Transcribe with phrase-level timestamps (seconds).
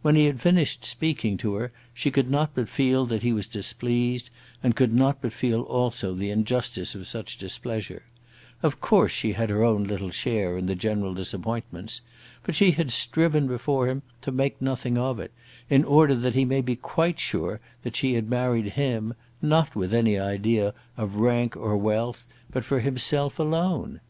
[0.00, 3.46] When he had finished speaking to her she could not but feel that he was
[3.46, 4.30] displeased,
[4.62, 8.04] and could not but feel also the injustice of such displeasure.
[8.62, 12.00] Of course she had her own little share in the general disappointments.
[12.42, 15.30] But she had striven before him to make nothing of it,
[15.68, 19.12] in order that he might be quite sure that she had married him
[19.42, 24.00] not with any idea of rank or wealth, but for himself alone.